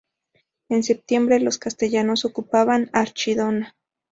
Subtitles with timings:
[0.69, 3.75] En septiembre los castellanos ocupaban Archidona.